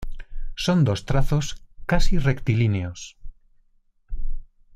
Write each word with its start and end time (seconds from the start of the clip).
Son 0.65 0.79
dos 0.87 1.05
trazos 1.09 1.47
casi 1.89 2.15
rectilíneos. 2.29 3.01